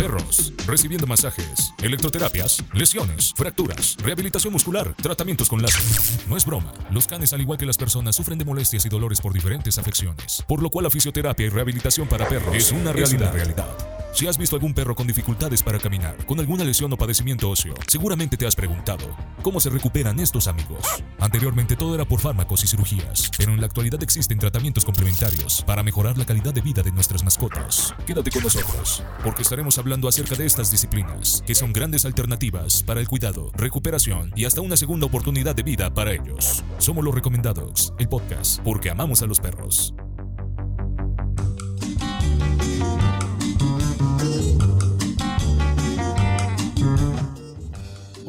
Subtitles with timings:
[0.00, 5.82] perros, recibiendo masajes, electroterapias, lesiones, fracturas, rehabilitación muscular, tratamientos con láser.
[6.26, 9.20] No es broma, los canes al igual que las personas sufren de molestias y dolores
[9.20, 13.30] por diferentes afecciones, por lo cual la fisioterapia y rehabilitación para perros es una realidad.
[13.34, 13.99] realidad.
[14.12, 17.74] Si has visto algún perro con dificultades para caminar, con alguna lesión o padecimiento óseo,
[17.86, 19.04] seguramente te has preguntado,
[19.40, 20.84] ¿cómo se recuperan estos amigos?
[21.20, 25.82] Anteriormente todo era por fármacos y cirugías, pero en la actualidad existen tratamientos complementarios para
[25.82, 27.94] mejorar la calidad de vida de nuestras mascotas.
[28.06, 33.00] Quédate con nosotros, porque estaremos hablando acerca de estas disciplinas, que son grandes alternativas para
[33.00, 36.64] el cuidado, recuperación y hasta una segunda oportunidad de vida para ellos.
[36.78, 39.94] Somos los recomendados, el podcast, porque amamos a los perros.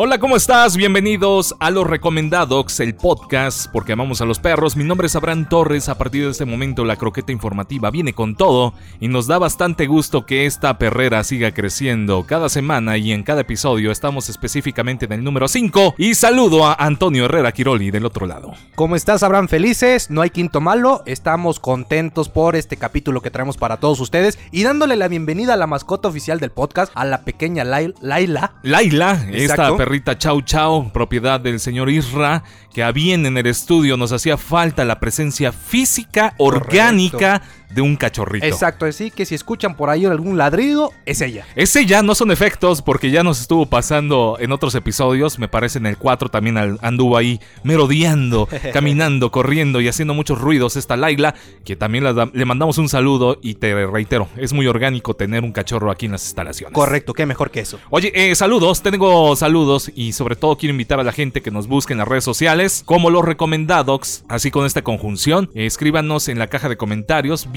[0.04, 0.78] Hola, ¿cómo estás?
[0.78, 4.76] Bienvenidos a Los Recomendados, el podcast porque amamos a los perros.
[4.76, 5.90] Mi nombre es Abraham Torres.
[5.90, 9.86] A partir de este momento, la croqueta informativa viene con todo y nos da bastante
[9.86, 13.92] gusto que esta perrera siga creciendo cada semana y en cada episodio.
[13.92, 18.53] Estamos específicamente en el número 5 y saludo a Antonio Herrera Quiroli del otro lado.
[18.73, 19.50] ¿Cómo estás, Abraham?
[19.50, 21.03] Felices, no hay quinto malo.
[21.06, 25.58] Estamos contentos por este capítulo que traemos para todos ustedes y dándole la bienvenida a
[25.58, 28.56] la mascota oficial del podcast, a la pequeña Laila.
[28.64, 33.45] Laila, esta perrera perrita Chau Chau, propiedad del señor Isra, que a bien en el
[33.45, 37.42] estudio nos hacía falta la presencia física, orgánica
[37.73, 38.45] de un cachorrito.
[38.45, 41.45] Exacto, así que si escuchan por ahí algún ladrido, es ella.
[41.55, 45.80] Es ella, no son efectos, porque ya nos estuvo pasando en otros episodios, me parece
[45.80, 51.36] en el 4 también anduvo ahí merodeando, caminando, corriendo y haciendo muchos ruidos esta Laila,
[51.63, 55.91] que también le mandamos un saludo y te reitero, es muy orgánico tener un cachorro
[55.91, 56.73] aquí en las instalaciones.
[56.73, 57.80] Correcto, qué mejor que eso.
[57.89, 61.67] Oye, eh, saludos, tengo saludos y sobre todo quiero invitar a la gente que nos
[61.67, 66.47] busque en las redes sociales, como los recomendados, así con esta conjunción, escríbanos en la
[66.47, 67.52] caja de comentarios,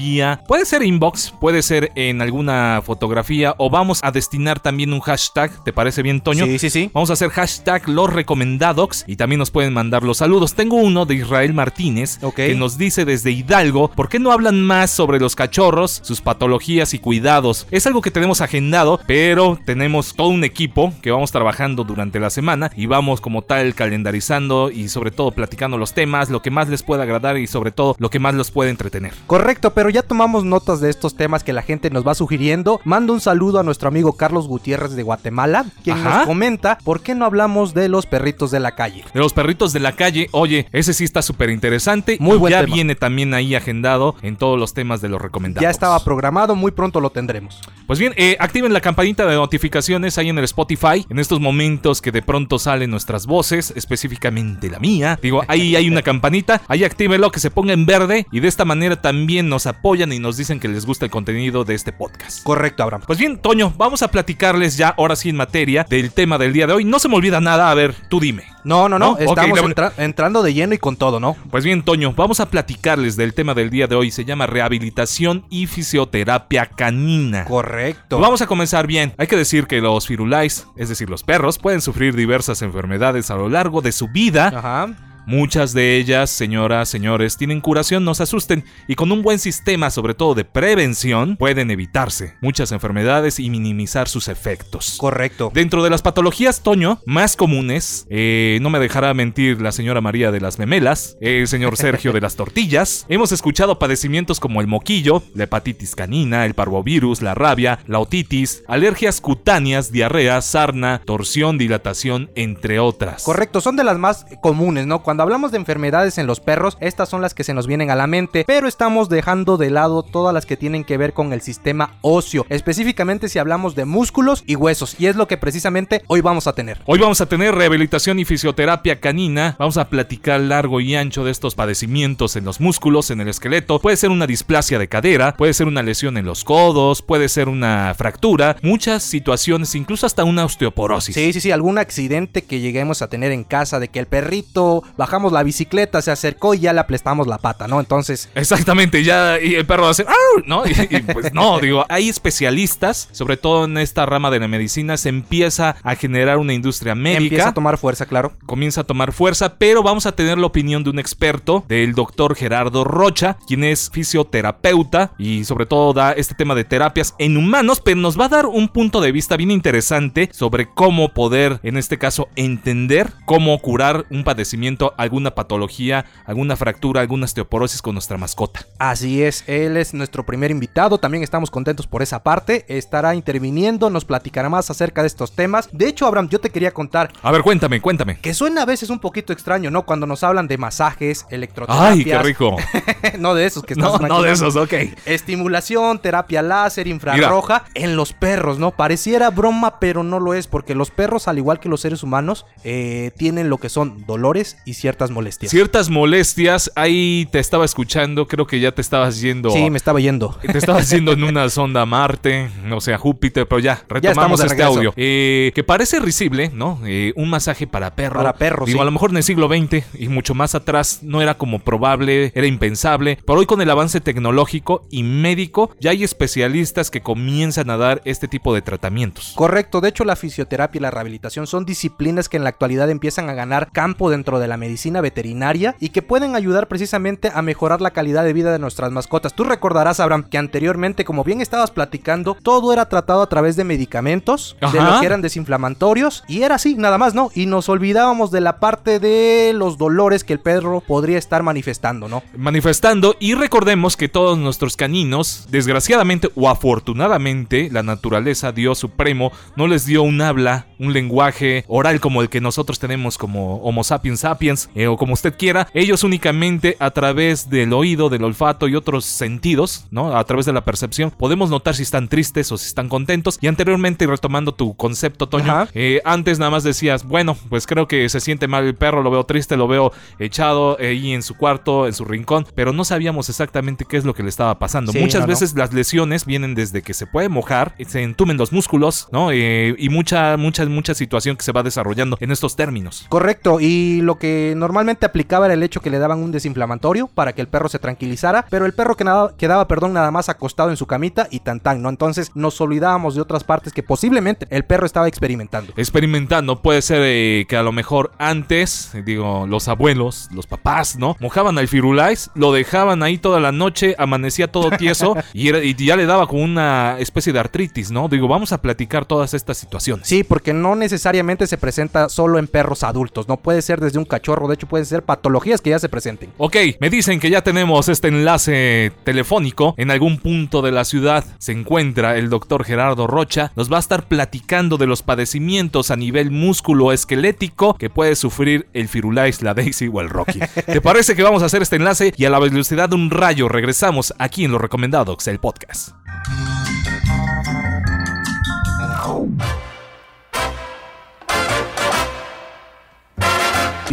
[0.47, 5.63] puede ser inbox, puede ser en alguna fotografía o vamos a destinar también un hashtag,
[5.63, 6.45] ¿te parece bien, Toño?
[6.45, 6.91] Sí, sí, sí.
[6.93, 10.53] Vamos a hacer hashtag los recomendados y también nos pueden mandar los saludos.
[10.53, 14.91] Tengo uno de Israel Martínez que nos dice desde Hidalgo, ¿por qué no hablan más
[14.91, 17.67] sobre los cachorros, sus patologías y cuidados?
[17.71, 22.29] Es algo que tenemos agendado, pero tenemos todo un equipo que vamos trabajando durante la
[22.29, 26.69] semana y vamos como tal calendarizando y sobre todo platicando los temas, lo que más
[26.69, 29.13] les pueda agradar y sobre todo lo que más los puede entretener.
[29.27, 32.81] Correcto, pero ya tomamos notas de estos temas que la gente nos va sugiriendo.
[32.83, 37.15] Mando un saludo a nuestro amigo Carlos Gutiérrez de Guatemala, quien nos comenta por qué
[37.15, 39.05] no hablamos de los perritos de la calle.
[39.13, 42.17] De los perritos de la calle, oye, ese sí está súper interesante.
[42.19, 45.63] Muy buen Ya viene también ahí agendado en todos los temas de los recomendados.
[45.63, 47.61] Ya estaba programado, muy pronto lo tendremos.
[47.87, 51.05] Pues bien, eh, activen la campanita de notificaciones ahí en el Spotify.
[51.09, 55.17] En estos momentos que de pronto salen nuestras voces, específicamente la mía.
[55.21, 58.65] Digo, ahí hay una campanita, ahí actívenlo, que se ponga en verde y de esta
[58.65, 61.93] manera también nos apoya apoyan y nos dicen que les gusta el contenido de este
[61.93, 62.41] podcast.
[62.41, 63.03] Correcto, Abraham.
[63.05, 66.65] Pues bien, Toño, vamos a platicarles ya ahora sí en materia del tema del día
[66.65, 66.83] de hoy.
[66.83, 68.45] No se me olvida nada, a ver, tú dime.
[68.63, 69.59] No, no, no, estamos
[69.97, 71.37] entrando de lleno y con todo, ¿no?
[71.51, 74.09] Pues bien, Toño, vamos a platicarles del tema del día de hoy.
[74.09, 77.45] Se llama rehabilitación y fisioterapia canina.
[77.45, 78.17] Correcto.
[78.17, 79.13] Vamos a comenzar bien.
[79.19, 83.35] Hay que decir que los firulais, es decir, los perros, pueden sufrir diversas enfermedades a
[83.35, 84.47] lo largo de su vida.
[84.47, 89.39] Ajá Muchas de ellas, señoras, señores, tienen curación, no se asusten, y con un buen
[89.39, 94.97] sistema, sobre todo de prevención, pueden evitarse muchas enfermedades y minimizar sus efectos.
[94.99, 95.51] Correcto.
[95.53, 100.31] Dentro de las patologías, Toño, más comunes, eh, no me dejará mentir la señora María
[100.31, 105.23] de las memelas, el señor Sergio de las tortillas, hemos escuchado padecimientos como el moquillo,
[105.33, 112.29] la hepatitis canina, el parvovirus, la rabia, la otitis, alergias cutáneas, diarrea, sarna, torsión, dilatación,
[112.35, 113.23] entre otras.
[113.23, 115.01] Correcto, son de las más comunes, ¿no?
[115.01, 117.95] Cuando hablamos de enfermedades en los perros, estas son las que se nos vienen a
[117.95, 121.41] la mente, pero estamos dejando de lado todas las que tienen que ver con el
[121.41, 126.21] sistema óseo, específicamente si hablamos de músculos y huesos, y es lo que precisamente hoy
[126.21, 126.79] vamos a tener.
[126.85, 131.31] Hoy vamos a tener rehabilitación y fisioterapia canina, vamos a platicar largo y ancho de
[131.31, 135.53] estos padecimientos en los músculos, en el esqueleto, puede ser una displasia de cadera, puede
[135.53, 140.45] ser una lesión en los codos, puede ser una fractura, muchas situaciones, incluso hasta una
[140.45, 141.15] osteoporosis.
[141.15, 144.83] Sí, sí, sí, algún accidente que lleguemos a tener en casa de que el perrito
[144.99, 147.79] va bajamos la bicicleta, se acercó y ya le aplastamos la pata, ¿no?
[147.79, 148.27] Entonces.
[148.33, 150.07] Exactamente, ya y el perro hacer,
[150.47, 150.63] ¿no?
[150.65, 150.73] Y,
[151.13, 155.75] pues no, digo, hay especialistas, sobre todo en esta rama de la medicina, se empieza
[155.83, 157.21] a generar una industria médica.
[157.21, 158.33] Empieza a tomar fuerza, claro.
[158.47, 162.35] Comienza a tomar fuerza, pero vamos a tener la opinión de un experto, del doctor
[162.35, 167.79] Gerardo Rocha, quien es fisioterapeuta y sobre todo da este tema de terapias en humanos,
[167.79, 171.77] pero nos va a dar un punto de vista bien interesante sobre cómo poder, en
[171.77, 178.17] este caso, entender cómo curar un padecimiento alguna patología, alguna fractura, alguna osteoporosis con nuestra
[178.17, 178.65] mascota.
[178.79, 183.89] Así es, él es nuestro primer invitado, también estamos contentos por esa parte, estará interviniendo,
[183.89, 185.69] nos platicará más acerca de estos temas.
[185.71, 187.11] De hecho, Abraham, yo te quería contar.
[187.21, 188.19] A ver, cuéntame, cuéntame.
[188.19, 189.85] Que suena a veces un poquito extraño, ¿no?
[189.85, 191.91] Cuando nos hablan de masajes, electroterapias.
[191.91, 192.57] ¡Ay, qué rico!
[193.19, 194.73] no de esos que estás No, no de esos, ok.
[195.05, 198.71] Estimulación, terapia láser, infrarroja en los perros, ¿no?
[198.71, 202.45] Pareciera broma, pero no lo es, porque los perros, al igual que los seres humanos,
[202.63, 205.51] eh, tienen lo que son dolores y ciertas molestias.
[205.51, 209.49] Ciertas molestias, ahí te estaba escuchando, creo que ya te estabas yendo.
[209.49, 210.37] Sí, me estaba yendo.
[210.51, 214.93] Te estabas yendo en una sonda Marte, o sea, Júpiter, pero ya, retomamos este audio.
[214.95, 216.79] Eh, que parece risible, ¿no?
[216.85, 218.23] Eh, un masaje para perros.
[218.23, 218.67] Para perros.
[218.67, 221.57] Digo, a lo mejor en el siglo XX y mucho más atrás no era como
[221.57, 223.17] probable, era impensable.
[223.25, 228.03] Pero hoy con el avance tecnológico y médico, ya hay especialistas que comienzan a dar
[228.05, 229.33] este tipo de tratamientos.
[229.35, 233.31] Correcto, de hecho la fisioterapia y la rehabilitación son disciplinas que en la actualidad empiezan
[233.31, 234.64] a ganar campo dentro de la medicina
[235.01, 239.33] veterinaria y que pueden ayudar precisamente a mejorar la calidad de vida de nuestras mascotas.
[239.33, 243.63] Tú recordarás, Abraham, que anteriormente, como bien estabas platicando, todo era tratado a través de
[243.63, 247.31] medicamentos, de lo que eran desinflamatorios, y era así, nada más, ¿no?
[247.33, 252.07] Y nos olvidábamos de la parte de los dolores que el perro podría estar manifestando,
[252.07, 252.23] ¿no?
[252.35, 259.67] Manifestando, y recordemos que todos nuestros caninos, desgraciadamente o afortunadamente, la naturaleza, Dios Supremo, no
[259.67, 264.21] les dio un habla, un lenguaje oral como el que nosotros tenemos como Homo sapiens
[264.21, 265.67] sapiens, eh, o como usted quiera.
[265.73, 270.15] Ellos únicamente a través del oído, del olfato y otros sentidos, ¿no?
[270.15, 273.37] A través de la percepción, podemos notar si están tristes o si están contentos.
[273.41, 278.07] Y anteriormente, retomando tu concepto, Toño, eh, antes nada más decías, bueno, pues creo que
[278.09, 281.87] se siente mal el perro, lo veo triste, lo veo echado ahí en su cuarto,
[281.87, 284.93] en su rincón, pero no sabíamos exactamente qué es lo que le estaba pasando.
[284.93, 289.31] Muchas veces las lesiones vienen desde que se puede mojar, se entumen los músculos, ¿no?
[289.31, 293.05] Eh, y mucha, mucha, mucha situación que se va desarrollando en estos términos.
[293.09, 297.33] Correcto, y lo que normalmente aplicaba era el hecho que le daban un desinflamatorio para
[297.33, 300.77] que el perro se tranquilizara, pero el perro quedaba, quedaba perdón, nada más acostado en
[300.77, 301.89] su camita y tan tan, ¿no?
[301.89, 305.73] Entonces nos olvidábamos de otras partes que posiblemente el perro estaba experimentando.
[305.77, 311.15] Experimentando, puede ser eh, que a lo mejor antes, digo, los abuelos, los papás, ¿no?
[311.19, 315.95] Mojaban al firulais, lo dejaban ahí toda la noche, amanecía todo tieso y, y ya
[315.95, 318.07] le daba como una especie de artritis, ¿no?
[318.07, 320.07] Digo, vamos a platicar todas estas situaciones.
[320.07, 324.05] Sí, porque no necesariamente se presenta solo en perros adultos, no puede ser desde un
[324.05, 326.31] cachorro, de hecho pueden ser patologías que ya se presenten.
[326.37, 331.25] Ok, me dicen que ya tenemos este enlace telefónico en algún punto de la ciudad.
[331.39, 335.95] Se encuentra el doctor Gerardo Rocha, nos va a estar platicando de los padecimientos a
[335.95, 340.39] nivel músculo esquelético que puede sufrir el Firulais, la Daisy o el Rocky.
[340.65, 343.49] ¿Te parece que vamos a hacer este enlace y a la velocidad de un rayo
[343.49, 346.04] regresamos aquí en Los Recomendados, el podcast?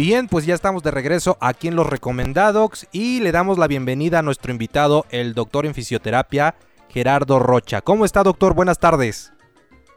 [0.05, 4.19] Bien, pues ya estamos de regreso aquí en Los Recomendados y le damos la bienvenida
[4.19, 6.55] a nuestro invitado, el doctor en fisioterapia,
[6.89, 7.79] Gerardo Rocha.
[7.79, 8.53] ¿Cómo está, doctor?
[8.53, 9.31] Buenas tardes.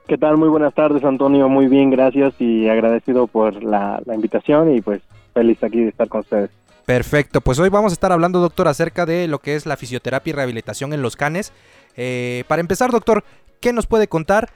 [0.07, 0.37] ¿Qué tal?
[0.37, 1.49] Muy buenas tardes, Antonio.
[1.49, 5.03] Muy bien, gracias y agradecido por la, la invitación y pues
[5.35, 6.51] feliz aquí de estar con ustedes.
[6.85, 10.31] Perfecto, pues hoy vamos a estar hablando, doctor, acerca de lo que es la fisioterapia
[10.31, 11.53] y rehabilitación en los canes.
[11.97, 13.25] Eh, para empezar, doctor,
[13.61, 14.51] ¿qué nos puede contar?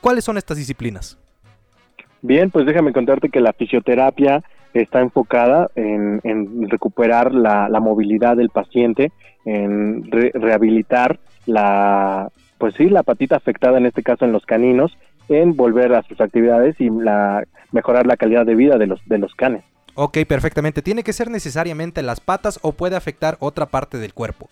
[0.00, 1.18] ¿Cuáles son estas disciplinas?
[2.22, 4.42] Bien, pues déjame contarte que la fisioterapia
[4.74, 9.12] está enfocada en, en recuperar la, la, movilidad del paciente,
[9.44, 12.28] en re, rehabilitar la,
[12.58, 14.96] pues sí, la patita afectada, en este caso en los caninos,
[15.28, 19.18] en volver a sus actividades y la, mejorar la calidad de vida de los, de
[19.18, 19.64] los canes.
[19.94, 20.82] Ok, perfectamente.
[20.82, 24.48] ¿Tiene que ser necesariamente las patas o puede afectar otra parte del cuerpo?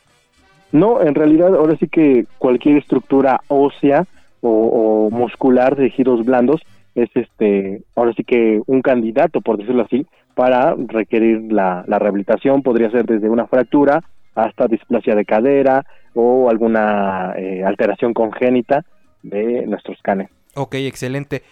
[0.71, 4.07] No, en realidad ahora sí que cualquier estructura ósea
[4.41, 6.63] o, o muscular de giros blandos
[6.95, 12.63] es este, ahora sí que un candidato, por decirlo así, para requerir la, la rehabilitación.
[12.63, 14.03] Podría ser desde una fractura
[14.35, 15.85] hasta displasia de cadera
[16.15, 18.85] o alguna eh, alteración congénita
[19.23, 20.31] de nuestros canes.
[20.55, 21.43] Ok, excelente.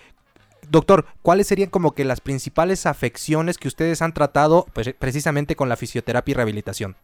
[0.68, 5.68] Doctor, ¿cuáles serían como que las principales afecciones que ustedes han tratado pues, precisamente con
[5.68, 6.96] la fisioterapia y rehabilitación?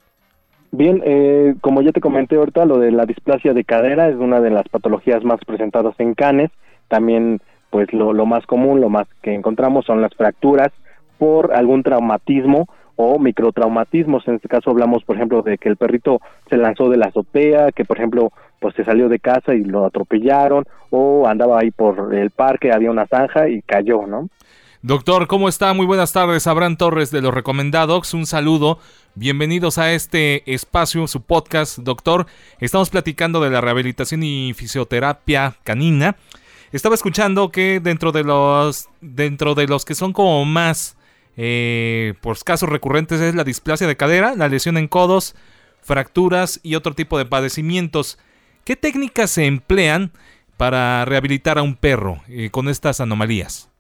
[0.73, 4.41] Bien, eh, como ya te comenté ahorita, lo de la displasia de cadera es una
[4.41, 6.51] de las patologías más presentadas en canes.
[6.89, 7.41] También,
[7.71, 10.73] pues lo, lo más común, lo más que encontramos son las fracturas
[11.19, 14.27] por algún traumatismo o microtraumatismos.
[14.27, 17.73] En este caso hablamos, por ejemplo, de que el perrito se lanzó de la azotea,
[17.73, 22.15] que por ejemplo, pues se salió de casa y lo atropellaron, o andaba ahí por
[22.15, 24.29] el parque, había una zanja y cayó, ¿no?
[24.83, 25.73] Doctor, ¿cómo está?
[25.75, 26.47] Muy buenas tardes.
[26.47, 28.15] Abraham Torres de los Recomendados.
[28.15, 28.79] Un saludo.
[29.17, 32.27] Bienvenidos a este espacio, su podcast, doctor.
[32.61, 36.17] Estamos platicando de la rehabilitación y fisioterapia canina.
[36.71, 40.97] Estaba escuchando que dentro de los dentro de los que son como más
[41.37, 45.35] eh, por casos recurrentes es la displasia de cadera, la lesión en codos,
[45.81, 48.19] fracturas y otro tipo de padecimientos.
[48.65, 50.11] ¿Qué técnicas se emplean
[50.57, 53.71] para rehabilitar a un perro eh, con estas anomalías?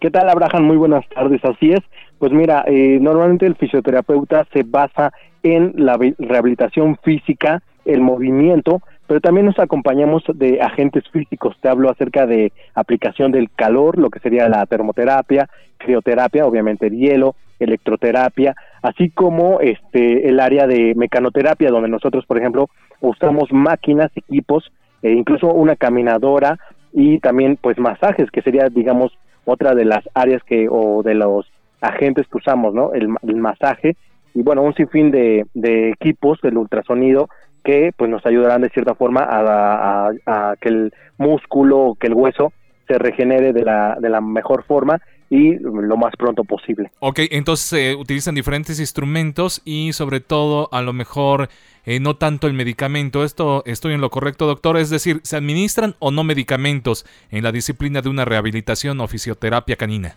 [0.00, 0.64] ¿Qué tal, Abraham?
[0.64, 1.44] Muy buenas tardes.
[1.44, 1.80] Así es.
[2.18, 5.12] Pues mira, eh, normalmente el fisioterapeuta se basa
[5.42, 11.56] en la rehabilitación física, el movimiento, pero también nos acompañamos de agentes físicos.
[11.62, 15.48] Te hablo acerca de aplicación del calor, lo que sería la termoterapia,
[15.78, 22.36] crioterapia, obviamente el hielo, electroterapia, así como este el área de mecanoterapia, donde nosotros, por
[22.36, 22.68] ejemplo,
[23.00, 24.70] usamos máquinas, equipos,
[25.02, 26.58] e incluso una caminadora
[26.92, 31.50] y también pues masajes, que sería, digamos, otra de las áreas que o de los
[31.80, 32.92] agentes que usamos, ¿no?
[32.92, 33.96] El, masaje
[34.34, 37.30] y bueno, un sinfín de, de equipos, del ultrasonido
[37.64, 42.52] que pues nos ayudarán de cierta forma a, que el músculo o que el hueso
[42.86, 45.00] se regenere de la, de la mejor forma
[45.30, 46.90] y lo más pronto posible.
[47.00, 51.48] Ok, entonces se utilizan diferentes instrumentos y sobre todo a lo mejor
[51.84, 53.24] eh, no tanto el medicamento.
[53.24, 54.78] Esto estoy en lo correcto, doctor.
[54.78, 59.76] Es decir, ¿se administran o no medicamentos en la disciplina de una rehabilitación o fisioterapia
[59.76, 60.16] canina?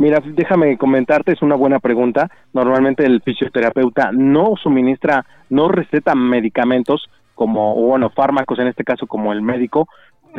[0.00, 2.30] Mira, déjame comentarte, es una buena pregunta.
[2.54, 9.34] Normalmente el fisioterapeuta no suministra, no receta medicamentos como, bueno, fármacos en este caso como
[9.34, 9.88] el médico.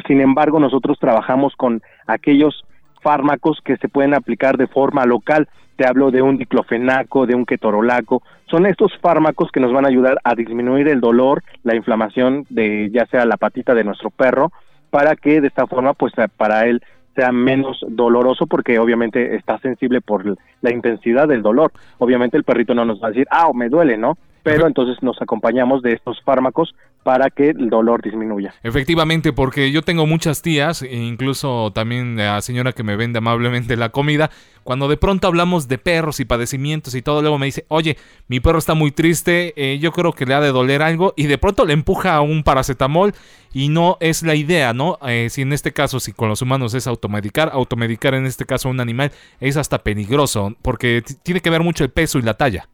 [0.08, 2.66] Sin embargo, nosotros trabajamos con aquellos
[3.04, 5.48] fármacos que se pueden aplicar de forma local.
[5.76, 8.24] Te hablo de un diclofenaco, de un ketorolaco.
[8.50, 12.90] Son estos fármacos que nos van a ayudar a disminuir el dolor, la inflamación de
[12.92, 14.52] ya sea la patita de nuestro perro,
[14.90, 16.82] para que de esta forma, pues para él
[17.16, 21.72] sea menos doloroso porque obviamente está sensible por la intensidad del dolor.
[21.98, 24.18] Obviamente el perrito no nos va a decir, ah, me duele, ¿no?
[24.44, 28.54] Pero entonces nos acompañamos de estos fármacos para que el dolor disminuya.
[28.64, 33.76] Efectivamente, porque yo tengo muchas tías, e incluso también la señora que me vende amablemente
[33.76, 34.30] la comida,
[34.64, 38.40] cuando de pronto hablamos de perros y padecimientos y todo, luego me dice, oye, mi
[38.40, 41.40] perro está muy triste, eh, yo creo que le ha de doler algo, y de
[41.40, 43.14] pronto le empuja a un paracetamol
[43.52, 45.00] y no es la idea, ¿no?
[45.08, 48.68] Eh, si en este caso, si con los humanos es automedicar, automedicar en este caso
[48.68, 52.36] a un animal es hasta peligroso, porque tiene que ver mucho el peso y la
[52.36, 52.70] talla.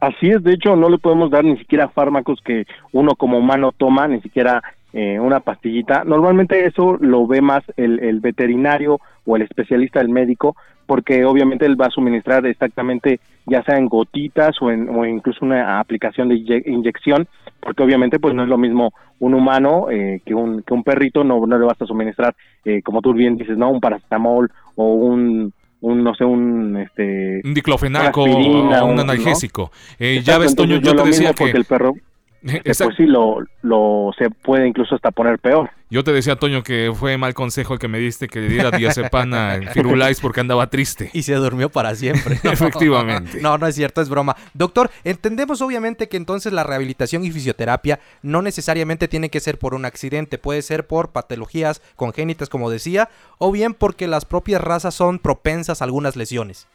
[0.00, 3.72] Así es, de hecho no le podemos dar ni siquiera fármacos que uno como humano
[3.76, 4.62] toma, ni siquiera
[4.94, 6.04] eh, una pastillita.
[6.04, 11.66] Normalmente eso lo ve más el, el, veterinario o el especialista, el médico, porque obviamente
[11.66, 16.28] él va a suministrar exactamente ya sea en gotitas o, en, o incluso una aplicación
[16.28, 17.28] de inyección,
[17.60, 21.24] porque obviamente pues no es lo mismo un humano eh, que, un, que un perrito,
[21.24, 25.52] no, le vas a suministrar, eh, como tú bien dices, no un paracetamol o un
[25.80, 29.70] un no sé un este un diclofenaco o un analgésico.
[29.98, 31.94] Eh, ya ves Toño yo, te decía que el perro
[32.42, 35.70] pues sí lo, lo se puede incluso hasta poner peor.
[35.90, 38.70] Yo te decía, Toño, que fue mal consejo el que me diste que le diera
[38.70, 41.10] diazepam al Firulais porque andaba triste.
[41.12, 42.36] Y se durmió para siempre.
[42.44, 43.40] Efectivamente.
[43.42, 44.36] No, no es cierto, es broma.
[44.54, 49.74] Doctor, entendemos obviamente que entonces la rehabilitación y fisioterapia no necesariamente tiene que ser por
[49.74, 54.94] un accidente, puede ser por patologías congénitas, como decía, o bien porque las propias razas
[54.94, 56.68] son propensas a algunas lesiones.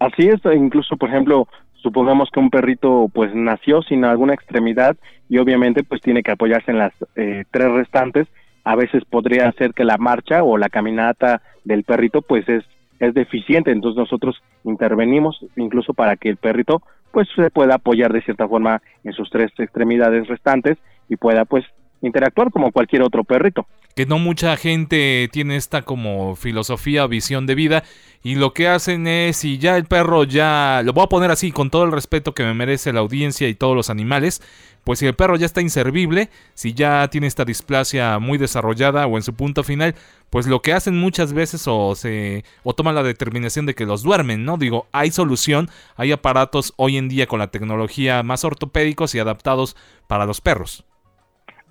[0.00, 1.46] Así es, incluso por ejemplo,
[1.82, 4.96] supongamos que un perrito pues nació sin alguna extremidad
[5.28, 8.28] y obviamente pues tiene que apoyarse en las eh, tres restantes
[8.64, 12.64] a veces podría ser que la marcha o la caminata del perrito pues es
[13.02, 13.72] es deficiente.
[13.72, 18.80] Entonces nosotros intervenimos incluso para que el perrito pues se pueda apoyar de cierta forma
[19.04, 21.64] en sus tres extremidades restantes y pueda pues
[22.02, 23.66] interactuar como cualquier otro perrito.
[23.94, 27.84] Que no mucha gente tiene esta como filosofía o visión de vida
[28.24, 31.50] y lo que hacen es, si ya el perro ya, lo voy a poner así
[31.50, 34.40] con todo el respeto que me merece la audiencia y todos los animales,
[34.84, 39.16] pues si el perro ya está inservible, si ya tiene esta displasia muy desarrollada o
[39.16, 39.96] en su punto final,
[40.30, 44.04] pues lo que hacen muchas veces o se o toman la determinación de que los
[44.04, 44.56] duermen, ¿no?
[44.56, 49.76] Digo, hay solución, hay aparatos hoy en día con la tecnología más ortopédicos y adaptados
[50.06, 50.84] para los perros.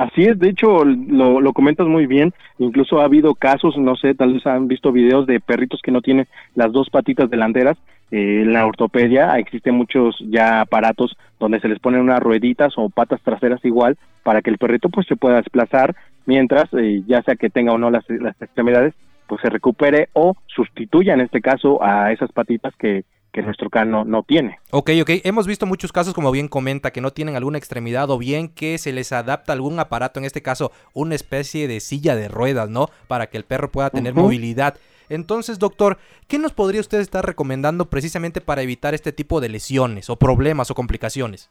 [0.02, 4.16] Así es, de hecho lo, lo, comentas muy bien, incluso ha habido casos, no sé,
[4.16, 7.78] tal vez han visto videos de perritos que no tienen las dos patitas delanteras,
[8.10, 12.90] eh, en la ortopedia existen muchos ya aparatos donde se les ponen unas rueditas o
[12.90, 17.36] patas traseras igual para que el perrito pues se pueda desplazar mientras eh, ya sea
[17.36, 18.96] que tenga o no las, las extremidades
[19.28, 23.92] pues se recupere o sustituya en este caso a esas patitas que, que nuestro can
[23.92, 24.60] no, tiene.
[24.72, 25.10] Ok, ok.
[25.24, 28.78] Hemos visto muchos casos, como bien comenta, que no tienen alguna extremidad o bien que
[28.78, 32.90] se les adapta algún aparato, en este caso una especie de silla de ruedas, ¿no?
[33.08, 34.76] Para que el perro pueda tener movilidad.
[35.10, 35.98] Entonces, doctor,
[36.28, 40.72] ¿qué nos podría usted estar recomendando precisamente para evitar este tipo de lesiones o problemas
[40.72, 41.50] o complicaciones?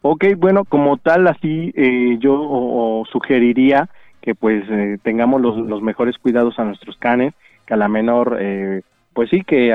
[0.00, 3.88] Ok, bueno, como tal, así eh, yo sugeriría
[4.20, 7.34] que pues eh, tengamos los, los, mejores cuidados a nuestros canes,
[7.66, 9.72] que a la menor, eh, pues sí, que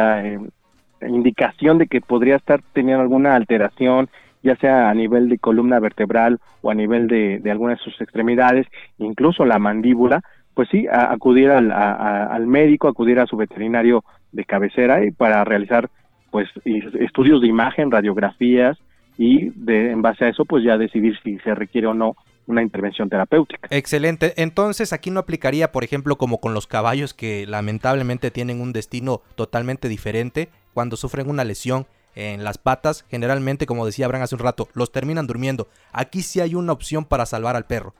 [1.07, 4.09] indicación de que podría estar teniendo alguna alteración,
[4.43, 7.99] ya sea a nivel de columna vertebral o a nivel de, de alguna de sus
[8.01, 10.21] extremidades, incluso la mandíbula,
[10.53, 15.89] pues sí, acudir al, al médico, acudir a su veterinario de cabecera y para realizar
[16.31, 18.77] pues estudios de imagen, radiografías
[19.17, 22.15] y de, en base a eso pues ya decidir si se requiere o no
[22.47, 23.67] una intervención terapéutica.
[23.69, 24.33] Excelente.
[24.37, 29.21] Entonces aquí no aplicaría, por ejemplo, como con los caballos que lamentablemente tienen un destino
[29.35, 31.85] totalmente diferente cuando sufren una lesión
[32.15, 35.67] en las patas, generalmente, como decía Abraham hace un rato, los terminan durmiendo.
[35.93, 37.93] Aquí sí hay una opción para salvar al perro.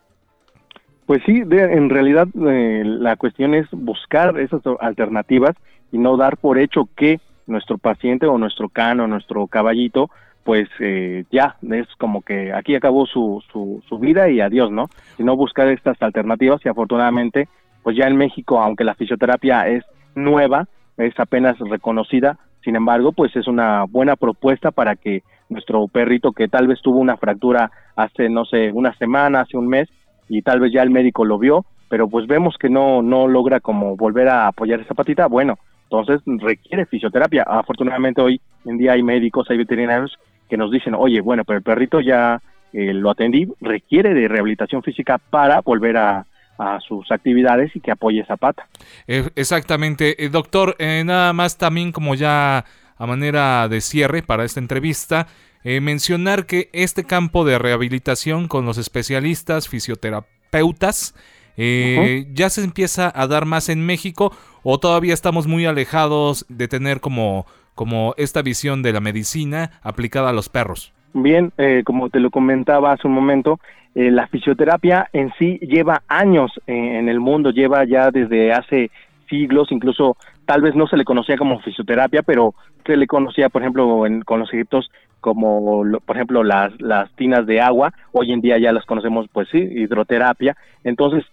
[1.06, 5.56] Pues sí, en realidad eh, la cuestión es buscar esas alternativas
[5.92, 10.12] y no dar por hecho que nuestro paciente o nuestro can o nuestro caballito,
[10.44, 14.90] pues eh, ya es como que aquí acabó su, su, su vida y adiós, ¿no?
[15.18, 17.50] Sino buscar estas alternativas y afortunadamente,
[17.82, 19.84] pues ya en México, aunque la fisioterapia es
[20.14, 22.38] nueva, es apenas reconocida,
[22.70, 27.00] sin embargo, pues es una buena propuesta para que nuestro perrito que tal vez tuvo
[27.00, 29.90] una fractura hace, no sé, una semana, hace un mes,
[30.28, 33.60] y tal vez ya el médico lo vio, pero pues vemos que no, no logra
[33.60, 37.42] como volver a apoyar esa patita, bueno, entonces requiere fisioterapia.
[37.42, 40.16] Afortunadamente hoy en día hay médicos, hay veterinarios
[40.48, 42.40] que nos dicen, oye, bueno, pero el perrito ya
[42.72, 46.28] eh, lo atendí, requiere de rehabilitación física para volver a,
[46.88, 48.68] sus actividades y que apoye esa pata.
[49.08, 50.24] Eh, exactamente.
[50.24, 52.66] Eh, doctor, nada más también como ya
[52.98, 55.28] a manera de cierre para esta entrevista,
[55.64, 61.16] mencionar que este campo de rehabilitación con los especialistas, fisioterapeutas,
[61.56, 67.00] ya se empieza a dar más en México o todavía estamos muy alejados de tener
[67.00, 67.46] como,
[67.80, 70.94] como esta visión de la medicina aplicada a los perros?
[71.14, 73.58] Bien, eh, como te lo comentaba hace un momento,
[73.96, 78.92] eh, la fisioterapia en sí lleva años en el mundo, lleva ya desde hace
[79.30, 82.56] siglos, incluso tal vez no se le conocía como fisioterapia, pero
[82.86, 84.90] se le conocía, por ejemplo, con los egiptos
[85.22, 89.48] como, por ejemplo, las, las tinas de agua, hoy en día ya las conocemos, pues
[89.50, 90.56] sí, hidroterapia.
[90.84, 91.26] Entonces,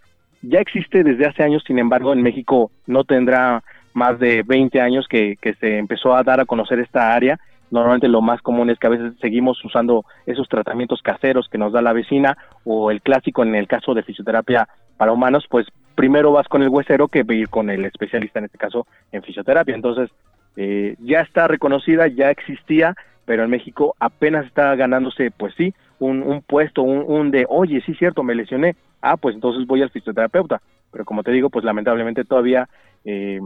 [0.42, 3.62] ya existe desde hace años, sin embargo, en México no tendrá
[3.94, 7.38] más de 20 años que, se empezó a dar a conocer esta área.
[7.70, 11.72] Normalmente lo más común es que a veces seguimos usando esos tratamientos caseros que nos
[11.72, 16.32] da la vecina o el clásico en el caso de fisioterapia para humanos, pues primero
[16.32, 19.74] vas con el huesero que ir con el especialista, en este caso en fisioterapia.
[19.74, 20.10] Entonces,
[20.56, 26.22] eh, ya está reconocida, ya existía, pero en México apenas está ganándose, pues sí, un,
[26.22, 30.60] un puesto, un, de, oye, sí, cierto, me lesioné, ah, pues entonces voy al fisioterapeuta.
[30.92, 32.68] Pero como te digo, pues lamentablemente todavía
[33.04, 33.40] eh,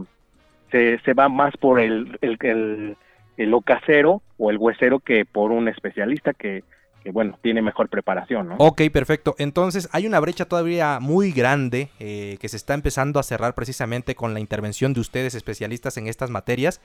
[0.71, 2.97] se, se, va más por el, el, el,
[3.43, 6.63] el ocasero o el huesero que por un especialista que,
[7.11, 8.55] bueno, tiene mejor preparación, ¿no?
[8.59, 9.35] Ok, perfecto.
[9.37, 14.15] Entonces hay una brecha todavía muy grande eh, que se está empezando a cerrar precisamente
[14.15, 16.81] con la intervención de ustedes especialistas en estas materias.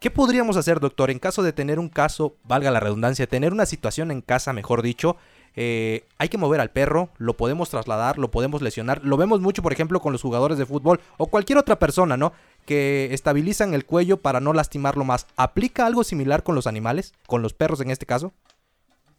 [0.00, 3.66] ¿Qué podríamos hacer, doctor, en caso de tener un caso, valga la redundancia, tener una
[3.66, 5.16] situación en casa, mejor dicho,
[5.54, 9.00] eh, hay que mover al perro, lo podemos trasladar, lo podemos lesionar.
[9.04, 12.32] Lo vemos mucho, por ejemplo, con los jugadores de fútbol o cualquier otra persona, ¿no?
[12.66, 15.26] Que estabilizan el cuello para no lastimarlo más.
[15.36, 18.32] ¿Aplica algo similar con los animales, con los perros en este caso?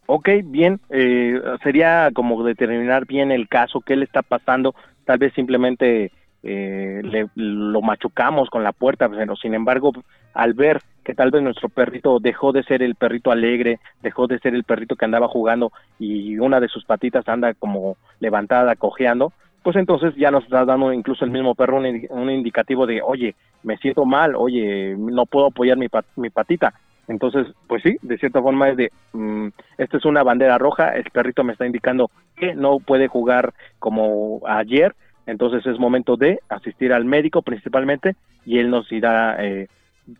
[0.06, 4.74] Ok, bien, eh, sería como determinar bien el caso, qué le está pasando,
[5.06, 9.92] tal vez simplemente eh, le, lo machucamos con la puerta, pero sin embargo,
[10.34, 14.38] al ver que tal vez nuestro perrito dejó de ser el perrito alegre, dejó de
[14.40, 19.32] ser el perrito que andaba jugando y una de sus patitas anda como levantada, cojeando,
[19.64, 23.78] pues entonces ya nos está dando incluso el mismo perro un, indicativo de, oye, me
[23.78, 26.74] siento mal, oye, no puedo apoyar mi, mi patita.
[27.08, 29.48] Entonces, pues sí, de cierta forma es de, mm,
[29.78, 34.42] esta es una bandera roja, el perrito me está indicando que no puede jugar como
[34.46, 39.68] ayer, entonces es momento de asistir al médico principalmente y él nos irá eh,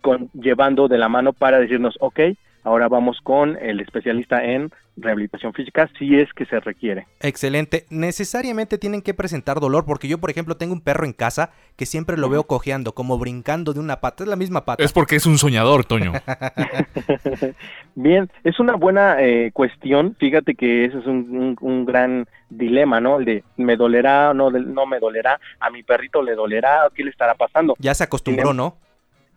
[0.01, 2.21] con, llevando de la mano para decirnos, ok,
[2.65, 7.07] ahora vamos con el especialista en rehabilitación física si es que se requiere.
[7.21, 7.87] Excelente.
[7.91, 11.87] Necesariamente tienen que presentar dolor porque yo, por ejemplo, tengo un perro en casa que
[11.87, 14.25] siempre lo veo cojeando, como brincando de una pata.
[14.25, 14.83] Es la misma pata.
[14.83, 16.13] Es porque es un soñador, Toño.
[17.95, 20.17] Bien, es una buena eh, cuestión.
[20.19, 23.19] Fíjate que ese es un, un, gran dilema, ¿no?
[23.19, 27.05] El de me dolerá o no, no me dolerá, a mi perrito le dolerá, ¿qué
[27.05, 27.75] le estará pasando?
[27.79, 28.77] Ya se acostumbró, ¿no?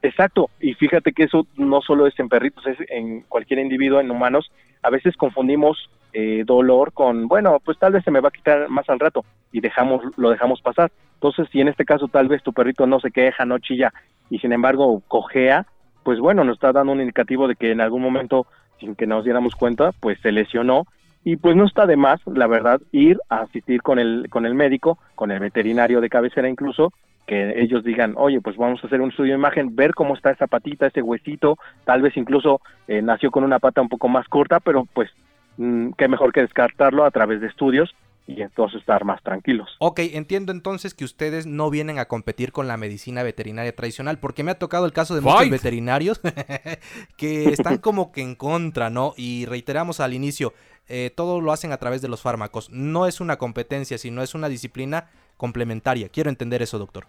[0.02, 4.12] Exacto, y fíjate que eso no solo es en perritos, es en cualquier individuo, en
[4.12, 4.52] humanos.
[4.84, 8.70] A veces confundimos eh, dolor con, bueno, pues tal vez se me va a quitar
[8.70, 10.92] más al rato y dejamos, lo dejamos pasar.
[11.16, 13.92] Entonces, si en este caso tal vez tu perrito no se queja, no chilla
[14.30, 15.66] y sin embargo cojea,
[16.04, 18.46] pues bueno, nos está dando un indicativo de que en algún momento,
[18.80, 20.86] sin que nos diéramos cuenta, pues se lesionó
[21.24, 24.54] y pues no está de más, la verdad, ir a asistir con el, con el
[24.54, 26.94] médico, con el veterinario de cabecera incluso,
[27.28, 30.32] que ellos digan, oye, pues vamos a hacer un estudio de imagen, ver cómo está
[30.32, 34.28] esa patita, ese huesito, tal vez incluso eh, nació con una pata un poco más
[34.30, 35.12] corta, pero pues
[35.58, 37.94] mm, qué mejor que descartarlo a través de estudios
[38.28, 39.70] y entonces estar más tranquilos.
[39.80, 44.44] Ok, entiendo entonces que ustedes no vienen a competir con la medicina veterinaria tradicional, porque
[44.44, 46.22] me ha tocado el caso de muchos veterinarios
[47.18, 49.14] que están como que en contra, ¿no?
[49.18, 50.54] Y reiteramos al inicio,
[50.88, 52.70] eh, todo lo hacen a través de los fármacos.
[52.70, 56.10] No es una competencia, sino es una disciplina complementaria.
[56.10, 57.08] Quiero entender eso, doctor.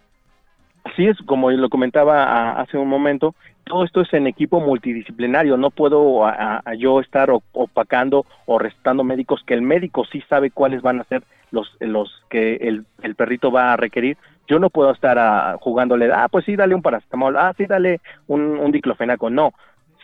[0.92, 5.56] Así es, como lo comentaba hace un momento, todo esto es en equipo multidisciplinario.
[5.56, 6.22] No puedo
[6.78, 11.22] yo estar opacando o restando médicos que el médico sí sabe cuáles van a ser
[11.50, 11.68] los,
[12.30, 14.16] que el, perrito va a requerir.
[14.46, 18.40] Yo no puedo estar jugándole, ah, pues sí, dale un paracetamol, ah, sí, dale un,
[18.40, 19.28] un diclofenaco.
[19.28, 19.52] No,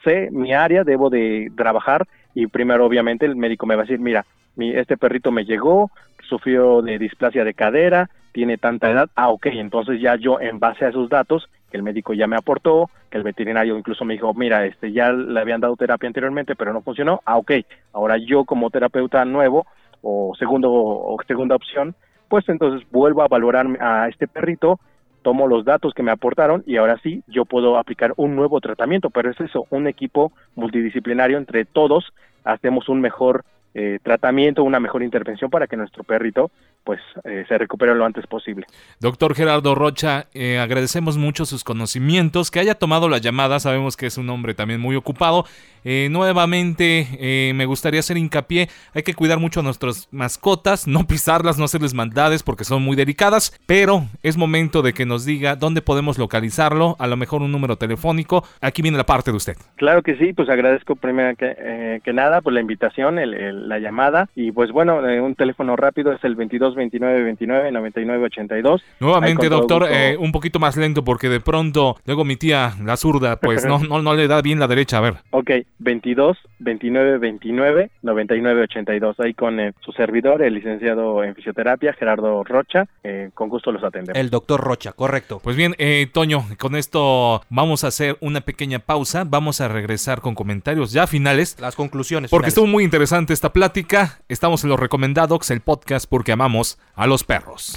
[0.03, 4.01] sé mi área, debo de trabajar y primero obviamente el médico me va a decir,
[4.01, 5.91] mira, mi, este perrito me llegó,
[6.29, 10.85] sufrió de displasia de cadera, tiene tanta edad, ah, ok, entonces ya yo en base
[10.85, 14.35] a esos datos que el médico ya me aportó, que el veterinario incluso me dijo,
[14.35, 17.53] mira, este ya le habían dado terapia anteriormente, pero no funcionó, ah, ok,
[17.93, 19.67] ahora yo como terapeuta nuevo
[20.03, 21.95] o segundo o segunda opción,
[22.29, 24.81] pues entonces vuelvo a valorar a este perrito
[25.23, 29.11] tomo los datos que me aportaron y ahora sí yo puedo aplicar un nuevo tratamiento,
[29.11, 33.45] pero es eso, un equipo multidisciplinario entre todos hacemos un mejor
[33.77, 36.53] eh, tratamiento, una mejor intervención para que nuestro perrito
[36.85, 38.67] pues eh, se recupere lo antes posible.
[39.01, 44.07] Doctor Gerardo Rocha, eh, agradecemos mucho sus conocimientos, que haya tomado la llamada, sabemos que
[44.07, 45.45] es un hombre también muy ocupado.
[45.85, 51.65] nuevamente me gustaría hacer hincapié, hay que cuidar mucho a nuestras mascotas, no pisarlas, no
[51.65, 56.17] hacerles maldades porque son muy delicadas, pero es momento de que nos diga dónde podemos
[56.19, 59.57] localizarlo, a lo mejor un número telefónico, aquí viene la parte de usted.
[59.77, 64.29] Claro que sí, pues agradezco primero que, que nada por la invitación, el la llamada.
[64.35, 68.83] Y pues bueno, eh, un teléfono rápido es el 22 29 29 99 82.
[69.01, 73.37] Nuevamente, doctor, eh, un poquito más lento porque de pronto luego mi tía, la zurda,
[73.37, 74.99] pues no, no, no le da bien la derecha.
[74.99, 75.15] A ver.
[75.31, 79.21] Ok, 22 29 29 99 82.
[79.21, 82.87] Ahí con eh, su servidor, el licenciado en fisioterapia, Gerardo Rocha.
[83.35, 84.19] con gusto los atendemos.
[84.19, 85.41] El doctor Rocha, correcto.
[85.43, 85.75] Pues bien,
[86.13, 89.25] Toño, con esto vamos a hacer una pequeña pausa.
[89.25, 91.57] Vamos a regresar con comentarios ya finales.
[91.61, 92.31] Las conclusiones.
[92.31, 94.21] Porque estuvo muy interesante esta plática.
[94.29, 97.75] Estamos en los recomendados, el podcast porque amamos a los perros.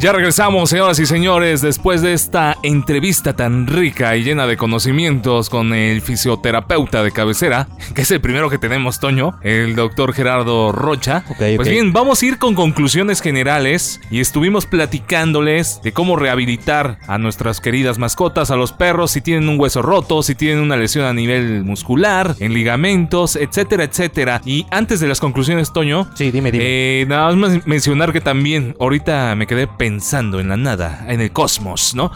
[0.00, 5.50] Ya regresamos, señoras y señores, después de esta entrevista tan rica y llena de conocimientos
[5.50, 10.70] con el fisioterapeuta de cabecera, que es el primero que tenemos, Toño, el doctor Gerardo
[10.70, 11.24] Rocha.
[11.36, 17.18] Pues bien, vamos a ir con conclusiones generales y estuvimos platicándoles de cómo rehabilitar a
[17.18, 21.06] nuestras queridas mascotas, a los perros, si tienen un hueso roto, si tienen una lesión
[21.06, 24.42] a nivel muscular, en ligamentos, etcétera, etcétera.
[24.44, 26.64] Y antes de las conclusiones, Toño, sí, dime, dime.
[26.64, 31.22] Eh, nada más mencionar que también ahorita me quedé pensando pensando en la nada, en
[31.22, 32.12] el cosmos, ¿no?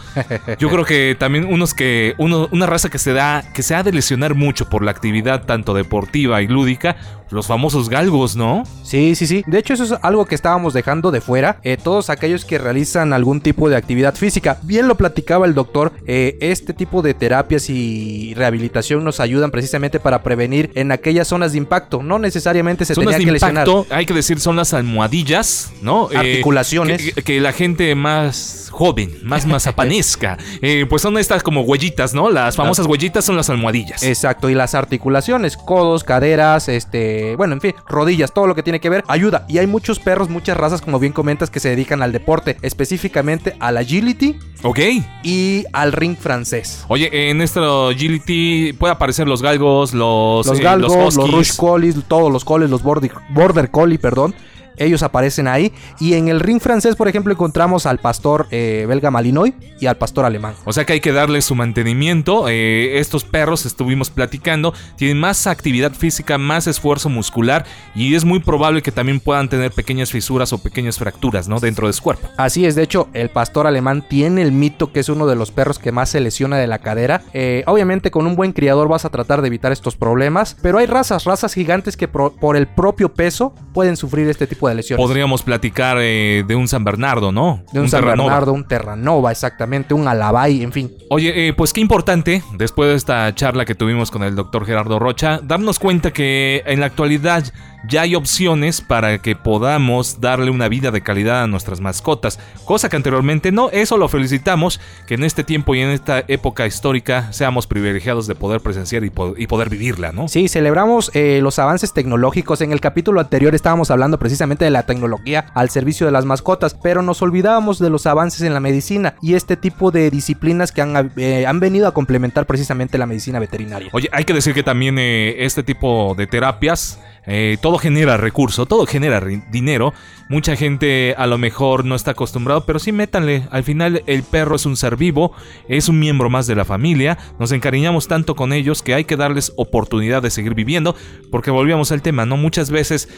[0.59, 3.91] Yo creo que también unos que una raza que se da que se ha de
[3.91, 6.95] lesionar mucho por la actividad tanto deportiva y lúdica,
[7.33, 8.63] los famosos galgos, ¿no?
[8.83, 9.43] Sí, sí, sí.
[9.47, 11.57] De hecho, eso es algo que estábamos dejando de fuera.
[11.63, 14.59] Eh, todos aquellos que realizan algún tipo de actividad física.
[14.61, 15.91] Bien lo platicaba el doctor.
[16.05, 21.53] Eh, este tipo de terapias y rehabilitación nos ayudan precisamente para prevenir en aquellas zonas
[21.53, 22.03] de impacto.
[22.03, 23.67] No necesariamente se tenía que lesionar.
[23.89, 26.11] Hay que decir, son las almohadillas, ¿no?
[26.11, 27.13] Eh, Articulaciones.
[27.15, 30.37] que, la gente más joven, más mazapanesca,
[30.89, 32.29] pues son estas como huellitas, ¿no?
[32.29, 34.03] Las famosas huellitas son las almohadillas.
[34.03, 34.49] Exacto.
[34.49, 38.89] Y las articulaciones, codos, caderas, este bueno, en fin, rodillas, todo lo que tiene que
[38.89, 39.45] ver, ayuda.
[39.47, 43.55] Y hay muchos perros, muchas razas, como bien comentas, que se dedican al deporte, específicamente
[43.59, 44.37] al agility.
[44.63, 44.79] Ok.
[45.23, 46.85] Y al ring francés.
[46.87, 50.45] Oye, en esto agility puede aparecer los galgos, los...
[50.45, 54.33] Los eh, galgos, los, los rush collies, todos los collies, los border, border collie, perdón
[54.77, 55.71] ellos aparecen ahí.
[55.99, 59.97] Y en el ring francés, por ejemplo, encontramos al pastor eh, belga Malinois y al
[59.97, 60.53] pastor alemán.
[60.65, 62.47] O sea que hay que darle su mantenimiento.
[62.49, 68.39] Eh, estos perros, estuvimos platicando, tienen más actividad física, más esfuerzo muscular y es muy
[68.39, 71.59] probable que también puedan tener pequeñas fisuras o pequeñas fracturas, ¿no?
[71.59, 72.27] Dentro de su cuerpo.
[72.37, 75.51] Así es, de hecho, el pastor alemán tiene el mito que es uno de los
[75.51, 77.23] perros que más se lesiona de la cadera.
[77.33, 80.85] Eh, obviamente, con un buen criador vas a tratar de evitar estos problemas, pero hay
[80.85, 85.05] razas, razas gigantes que por el propio peso pueden sufrir este tipo de lesiones.
[85.05, 87.63] Podríamos platicar eh, de un San Bernardo, ¿no?
[87.71, 90.91] De un, San Bernardo, un Terranova, exactamente, un Alabay, en fin.
[91.09, 94.99] Oye, eh, pues qué importante, después de esta charla que tuvimos con el doctor Gerardo
[94.99, 97.43] Rocha, darnos cuenta que en la actualidad
[97.87, 102.89] ya hay opciones para que podamos darle una vida de calidad a nuestras mascotas, cosa
[102.89, 103.69] que anteriormente no.
[103.71, 108.35] Eso lo felicitamos, que en este tiempo y en esta época histórica seamos privilegiados de
[108.35, 110.27] poder presenciar y, poder vivirla, ¿no?
[110.27, 112.61] Sí, celebramos eh, los avances tecnológicos.
[112.61, 116.75] En el capítulo anterior estábamos hablando precisamente de la tecnología al servicio de las mascotas,
[116.81, 120.81] pero nos olvidábamos de los avances en la medicina y este tipo de disciplinas que
[120.81, 123.89] han, eh, han venido a complementar precisamente la medicina veterinaria.
[123.91, 128.65] Oye, hay que decir que también eh, este tipo de terapias eh, todo genera recurso,
[128.65, 129.93] todo genera dinero.
[130.29, 133.47] Mucha gente a lo mejor no está acostumbrado, pero sí métanle.
[133.51, 135.31] Al final el perro es un ser vivo,
[135.67, 137.17] es un miembro más de la familia.
[137.39, 140.95] Nos encariñamos tanto con ellos que hay que darles oportunidad de seguir viviendo.
[141.31, 142.37] Porque volvíamos al tema, ¿no?
[142.37, 143.09] Muchas veces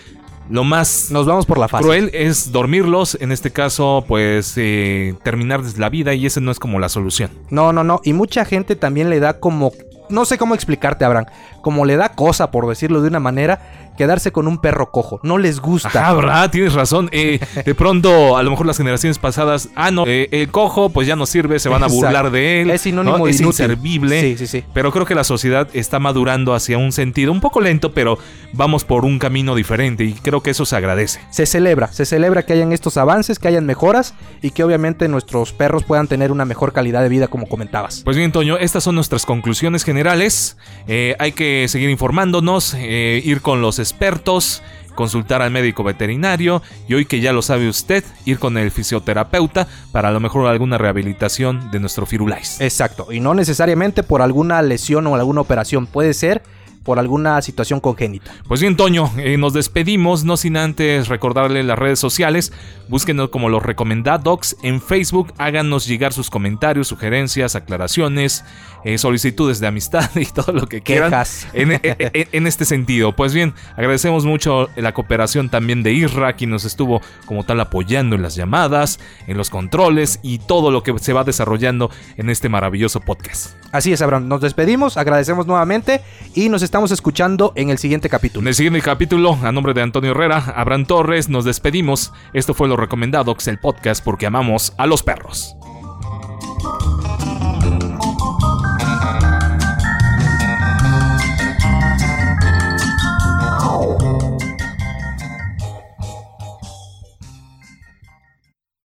[0.50, 5.62] lo más nos vamos por la cruel es dormirlos, en este caso pues eh, terminar
[5.78, 7.32] la vida y ese no es como la solución.
[7.50, 9.72] No, no, no, y mucha gente también le da como
[10.10, 11.26] no sé cómo explicarte, Abraham,
[11.62, 15.20] como le da cosa, por decirlo de una manera, quedarse con un perro cojo.
[15.24, 16.08] No les gusta.
[16.08, 16.50] Ah, ¿verdad?
[16.52, 17.10] Tienes razón.
[17.12, 21.08] Eh, de pronto, a lo mejor las generaciones pasadas, ah, no, eh, el cojo pues
[21.08, 22.72] ya no sirve, se van a burlar de él.
[22.72, 24.22] Es sinónimo Es inservible.
[24.22, 24.64] Sí, sí, sí.
[24.74, 28.18] Pero creo que la sociedad está madurando hacia un sentido un poco lento, pero
[28.54, 31.20] vamos por un camino diferente y creo que eso se agradece.
[31.30, 35.54] Se celebra, se celebra que hayan estos avances, que hayan mejoras y que obviamente nuestros
[35.54, 38.02] perros puedan tener una mejor calidad de vida como comentabas.
[38.04, 40.58] Pues bien, Toño, estas son nuestras conclusiones generales.
[40.88, 44.62] Eh, hay que seguir informándonos, ir con los expertos,
[44.96, 49.68] consultar al médico veterinario y hoy que ya lo sabe usted, ir con el fisioterapeuta
[49.92, 52.60] para a lo mejor alguna rehabilitación de nuestro Firulais.
[52.62, 56.42] Exacto, y no necesariamente por alguna lesión o alguna operación, puede ser
[56.86, 58.32] por alguna situación congénita.
[58.48, 62.54] Pues bien, Toño, eh, nos despedimos, no sin antes recordarle las redes sociales.
[62.88, 68.46] Búsquenos como los recomendados en Facebook, háganos llegar sus comentarios, sugerencias, aclaraciones,
[68.84, 71.12] eh, solicitudes de amistad y todo lo que quieran.
[71.54, 73.16] En, en, en, este sentido.
[73.16, 78.16] Pues bien, agradecemos mucho la cooperación también de Isra, quien nos estuvo como tal apoyando
[78.16, 82.48] en las llamadas, en los controles y todo lo que se va desarrollando en este
[82.48, 83.56] maravilloso podcast.
[83.72, 84.28] Así es, Abraham.
[84.28, 86.02] Nos despedimos, agradecemos nuevamente
[86.36, 88.42] y nos estamos estamos escuchando en el siguiente capítulo.
[88.42, 92.12] En el siguiente capítulo, a nombre de Antonio Herrera, Abraham Torres, nos despedimos.
[92.34, 95.56] Esto fue lo recomendado, el podcast porque amamos a los perros.